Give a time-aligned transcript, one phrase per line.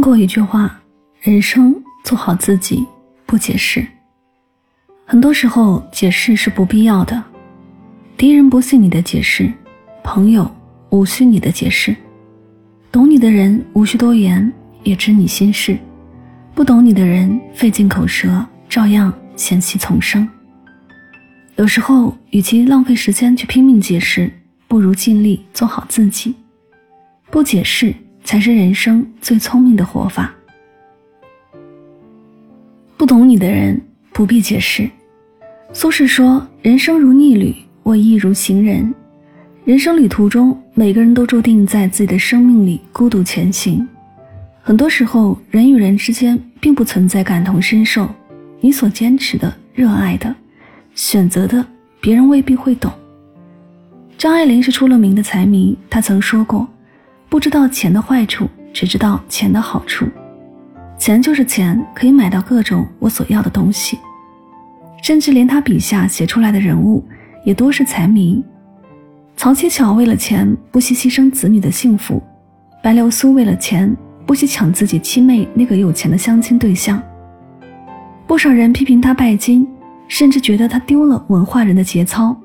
[0.00, 0.80] 听过一句话
[1.20, 2.86] ：“人生做好自己，
[3.26, 3.86] 不解释。”
[5.04, 7.22] 很多时候，解释是不必要的。
[8.16, 9.52] 敌人不信你的解释，
[10.02, 10.50] 朋友
[10.88, 11.94] 无需你的解释。
[12.90, 14.50] 懂你的人无需多言，
[14.84, 15.76] 也知你心事；
[16.54, 20.26] 不懂你的人，费尽口舌，照样嫌弃丛生。
[21.56, 24.32] 有时候，与其浪费时间去拼命解释，
[24.66, 26.34] 不如尽力做好自己。
[27.30, 27.94] 不解释。
[28.24, 30.32] 才是人生最聪明的活法。
[32.96, 33.80] 不懂你的人
[34.12, 34.88] 不必解释。
[35.72, 38.92] 苏轼说：“人生如逆旅，我亦如行人。
[39.64, 43.86] 人生旅途中，每个人都注定在自己的生命里孤独前行。
[44.62, 48.08] 很多时候，人与人之间并不存在感同身受。
[48.60, 50.34] 你所坚持的、热爱的、
[50.94, 51.64] 选择的，
[52.00, 52.92] 别人未必会懂。”
[54.18, 56.68] 张爱玲是出了名的财迷，她曾说过。
[57.30, 60.04] 不知道钱的坏处，只知道钱的好处。
[60.98, 63.96] 钱就是钱，可以买到各种我所要的东西。
[65.00, 67.02] 甚至连他笔下写出来的人物，
[67.44, 68.44] 也多是财迷。
[69.36, 72.20] 曹七巧为了钱不惜牺牲子女的幸福，
[72.82, 77.00] 白流苏为了钱不惜抢自己七妹那个有钱的相亲对象。
[78.26, 79.66] 不少人批评他拜金，
[80.08, 82.36] 甚至觉得他丢了文化人的节操，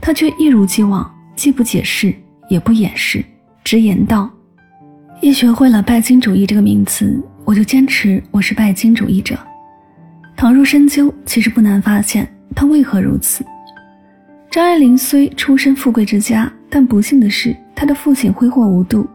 [0.00, 2.12] 他却一如既往，既不解释，
[2.48, 3.22] 也不掩饰。
[3.68, 4.30] 直言道
[5.20, 9.38] ：“一学会了拜金主义这个名词，我就坚持我是拜金主义者。
[10.38, 13.44] 倘若深究，其实不难发现他为何如此。
[14.50, 19.06] 张爱玲虽出身富贵之家，但不幸的是，她的父亲挥霍无度，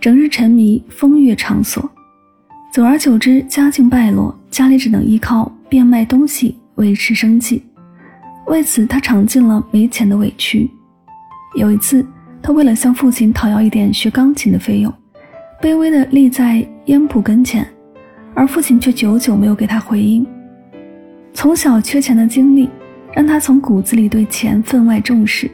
[0.00, 1.88] 整日沉迷风月场所，
[2.74, 7.62] 久而久之，家境败落，家里只能依靠变卖东西维持生计。
[8.48, 10.68] 为此，他尝尽了没钱的委屈。
[11.54, 12.04] 有一次。
[12.42, 14.92] 他为了向父亲讨要一点学钢琴的费用，
[15.60, 17.66] 卑微地立在烟铺跟前，
[18.34, 20.26] 而父亲却久久没有给他回应。
[21.32, 22.68] 从小缺钱的经历，
[23.12, 25.50] 让他从骨子里对钱分外重视，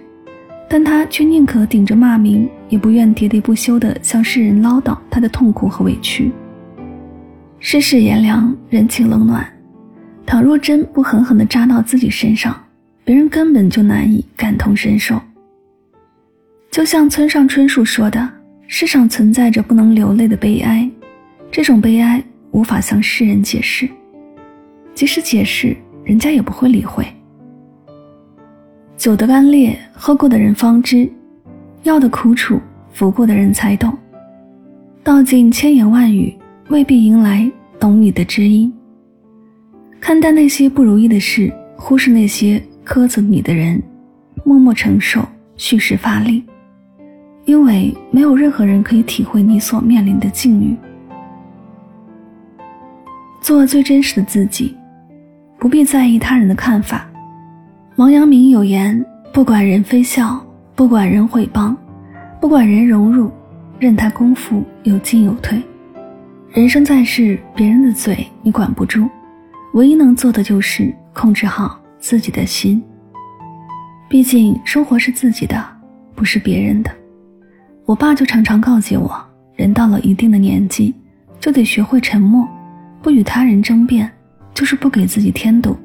[0.69, 6.32] 但他却宁可顶着骂名，也不愿喋喋不休地向世人唠叨他的痛苦和委屈。
[7.58, 9.44] 世事炎凉，人情冷暖，
[10.24, 12.56] 倘若针不狠狠地扎到自己身上，
[13.04, 15.20] 别人根本就难以感同身受。
[16.76, 18.31] 就像村上春树说的
[18.69, 20.87] ：“世上存在着不能流泪的悲哀，
[21.50, 23.88] 这种悲哀无法向世人解释，
[24.92, 27.03] 即使解释，人家也不会理会。
[28.94, 31.09] 酒的干烈，喝过的人方知；
[31.84, 32.60] 药的苦楚，
[32.92, 33.97] 服过的人才懂。
[35.03, 36.31] 道尽千言万语，
[36.69, 37.50] 未必迎来
[37.81, 38.70] 懂你的知音。
[39.98, 43.82] 看淡那些不如意的事，忽视那些苛责你的人，
[44.44, 45.26] 默默承受，
[45.56, 46.44] 蓄势发力。”
[47.46, 50.76] 因为没有任何人可以体会你所面临的境遇。
[53.40, 54.76] 做最真实的自己，
[55.56, 57.08] 不必在意他人的看法。
[57.94, 59.02] 王阳明有言
[59.32, 61.74] ：“不管人非笑，不管人毁谤，
[62.40, 63.30] 不管人荣辱，
[63.78, 65.62] 任他功夫有进有退。
[66.50, 69.08] 人生在世，别人的嘴你管不住，
[69.74, 72.82] 唯一能做的就是控制好自己的心。
[74.08, 75.64] 毕竟生活是自己的，
[76.16, 76.90] 不是别人的。”
[77.86, 79.16] 我爸就常常告诫我，
[79.54, 80.92] 人到了一定的年纪，
[81.38, 82.47] 就得学会沉默，
[83.00, 84.10] 不与他人争辩，
[84.53, 85.77] 就是不给自己添堵。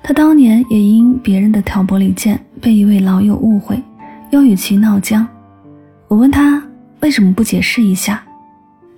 [0.00, 3.82] 他当年也因别人的挑拨离间，被一位老友误会，
[4.30, 5.26] 要与其闹僵。
[6.06, 6.62] 我问他
[7.00, 8.22] 为什么不解释一下，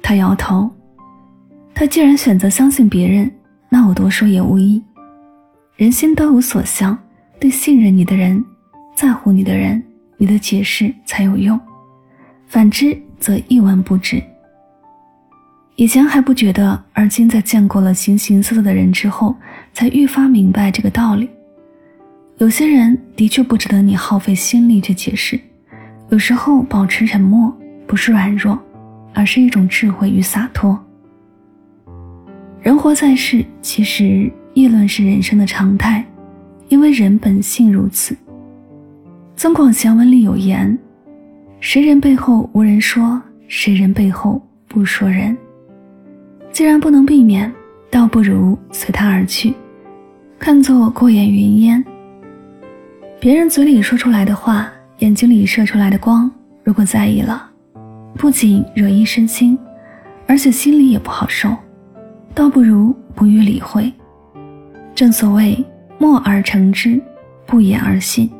[0.02, 0.70] 他摇头。
[1.74, 3.30] 他既然选择相信别人，
[3.70, 4.82] 那我多说也无益。
[5.76, 6.98] 人心都有所向，
[7.40, 8.44] 对信任你的人，
[8.94, 9.82] 在乎你的人，
[10.18, 11.58] 你的解释才有用。
[12.48, 14.22] 反之则一文不值。
[15.76, 19.36] 以前还不觉得，而今在见过了形形色色的人之后，
[19.72, 21.28] 才愈发明白这个道理。
[22.38, 25.38] 有些人的确不值得你耗费心力去解释。
[26.08, 27.54] 有时候保持沉默
[27.86, 28.58] 不是软弱，
[29.12, 30.78] 而是一种智慧与洒脱。
[32.62, 36.04] 人活在世，其实议论是人生的常态，
[36.68, 38.14] 因为人本性如此。
[39.36, 40.76] 《增广贤文》里有言
[41.60, 45.36] ：“谁人背后无人说，谁人背后不说人。”
[46.52, 47.52] 既然不能避免，
[47.90, 49.52] 倒不如随他而去，
[50.38, 51.84] 看作过眼云烟。
[53.20, 56.30] 别人嘴里说出来的话，眼睛里射出来的光，
[56.64, 57.48] 如果在意了，
[58.14, 59.56] 不仅惹一身腥，
[60.26, 61.54] 而且心里也不好受。
[62.34, 63.92] 倒不如不予理会。
[64.94, 65.64] 正所谓
[65.98, 67.00] 默而成之，
[67.46, 68.30] 不言而信。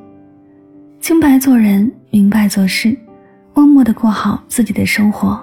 [1.01, 2.97] 清白做人，明白做事，
[3.59, 5.37] 默默的过好自己的生活，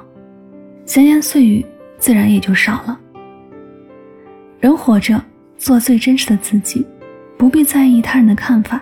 [0.86, 1.66] 闲言碎语
[1.98, 2.98] 自然也就少了。
[4.62, 5.22] 人活着，
[5.58, 6.86] 做最真实的自己，
[7.38, 8.82] 不必在意他人的看法。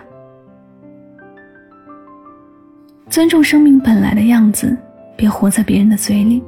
[3.08, 4.76] 尊重生命本来的样子，
[5.16, 6.40] 别活在别人的嘴里。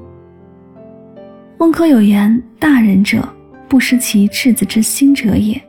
[1.59, 3.29] 孟轲有言：“大人者，
[3.69, 5.61] 不失其赤子之心者也。”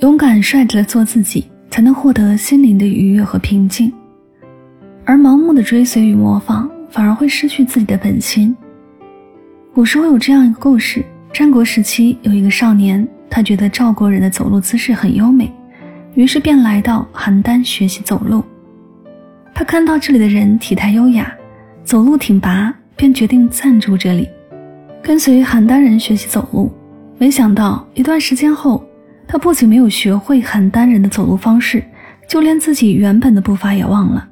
[0.00, 3.90] 勇敢率直的做自己，才能获得心灵的愉悦和平静。
[5.08, 8.54] 而盲目的追随与模仿，反而会失去自己的本心。
[9.72, 11.02] 古时候有这样一个故事：
[11.32, 15.50] 战国时期有一个少年，他觉得赵国人的走路姿势很优美，
[16.12, 18.44] 于是便来到邯郸学习走路。
[19.54, 21.34] 他看到这里的人体态优雅，
[21.84, 22.74] 走路挺拔。
[22.94, 24.28] 便决定暂住这里，
[25.00, 26.68] 跟随邯郸人学习走路。
[27.16, 28.84] 没想到一段时间后，
[29.24, 31.80] 他不仅没有学会邯郸人的走路方式，
[32.28, 34.28] 就连自己原本的步伐也忘了，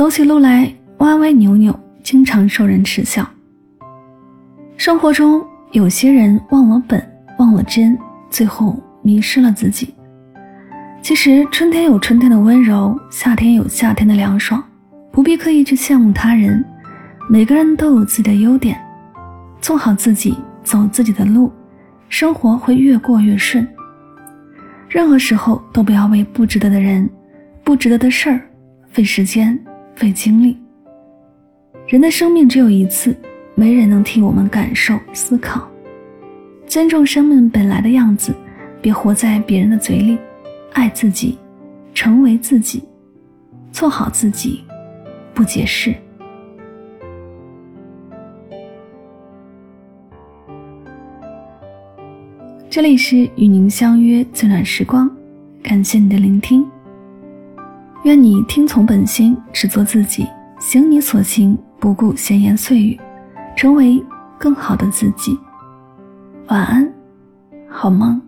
[0.00, 3.22] 走起路来歪歪扭扭，经常受人耻笑。
[4.78, 7.06] 生活中有些人忘了本，
[7.38, 7.98] 忘了真，
[8.30, 9.94] 最后迷失了自己。
[11.02, 14.64] 其实春天有春天的温柔，夏天有夏天的凉爽，
[15.12, 16.64] 不必刻意去羡慕他人。
[17.28, 18.80] 每个人都有自己的优点，
[19.60, 21.52] 做好自己，走自己的路，
[22.08, 23.68] 生活会越过越顺。
[24.88, 27.06] 任何时候都不要为不值得的人、
[27.62, 28.40] 不值得的事儿
[28.90, 29.62] 费时间、
[30.00, 30.56] 费精力。
[31.86, 33.14] 人的生命只有一次，
[33.54, 35.68] 没人能替我们感受、思考。
[36.66, 38.34] 尊重生命本来的样子，
[38.80, 40.16] 别活在别人的嘴里。
[40.72, 41.36] 爱自己，
[41.92, 42.82] 成为自己，
[43.72, 44.64] 做好自己，
[45.34, 45.94] 不解释。
[52.70, 55.10] 这里是与您相约最暖时光，
[55.62, 56.64] 感谢你的聆听。
[58.04, 60.26] 愿你听从本心，只做自己，
[60.58, 62.98] 行你所行，不顾闲言碎语，
[63.54, 64.02] 成为
[64.38, 65.38] 更好的自己。
[66.48, 66.90] 晚安，
[67.68, 68.20] 好梦。